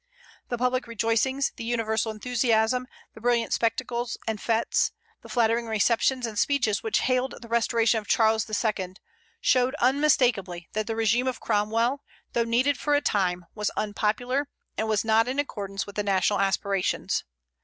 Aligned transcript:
The 0.49 0.57
public 0.57 0.87
rejoicings, 0.87 1.51
the 1.57 1.63
universal 1.63 2.11
enthusiasm, 2.11 2.87
the 3.13 3.21
brilliant 3.21 3.53
spectacles 3.53 4.17
and 4.25 4.39
fêtes, 4.39 4.89
the 5.21 5.29
flattering 5.29 5.67
receptions 5.67 6.25
and 6.25 6.39
speeches 6.39 6.81
which 6.81 7.01
hailed 7.01 7.35
the 7.39 7.47
restoration 7.47 7.99
of 7.99 8.07
Charles 8.07 8.49
II., 8.49 8.95
showed 9.41 9.75
unmistakably 9.77 10.67
that 10.73 10.87
the 10.87 10.93
régime 10.95 11.29
of 11.29 11.39
Cromwell, 11.39 12.01
though 12.33 12.43
needed 12.45 12.79
for 12.79 12.95
a 12.95 12.99
time, 13.01 13.45
was 13.53 13.69
unpopular, 13.77 14.49
and 14.75 14.87
was 14.87 15.05
not 15.05 15.27
in 15.27 15.37
accordance 15.37 15.85
with 15.85 15.97
the 15.97 16.03
national 16.03 16.39
aspirations. 16.39 17.23